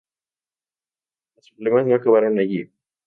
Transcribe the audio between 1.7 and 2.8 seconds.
no acabaron allí.